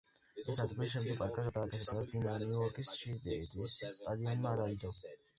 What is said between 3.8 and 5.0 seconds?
სტადიონმა დაიდო.